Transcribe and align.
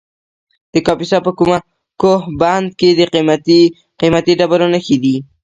د 0.73 0.75
کاپیسا 0.87 1.17
په 1.25 1.31
کوه 2.01 2.15
بند 2.41 2.67
کې 2.79 2.89
د 2.93 3.01
قیمتي 3.99 4.33
ډبرو 4.39 4.67
نښې 4.73 4.97
دي. 5.03 5.15